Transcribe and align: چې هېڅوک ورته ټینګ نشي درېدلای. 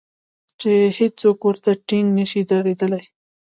چې 0.59 0.71
هېڅوک 0.97 1.39
ورته 1.47 1.71
ټینګ 1.87 2.07
نشي 2.17 2.41
درېدلای. 2.49 3.03